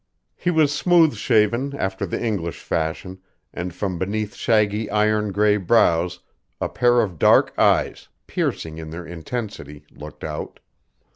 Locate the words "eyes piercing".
7.55-8.79